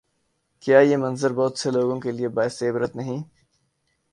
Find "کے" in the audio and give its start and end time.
1.99-2.11